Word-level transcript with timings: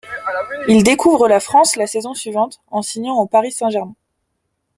Il 0.67 0.81
découvre 0.81 1.27
la 1.27 1.39
France 1.39 1.75
la 1.75 1.85
saison 1.85 2.15
suivante, 2.15 2.59
en 2.71 2.81
signant 2.81 3.17
au 3.19 3.27
Paris 3.27 3.51
Saint-Germain. 3.51 3.93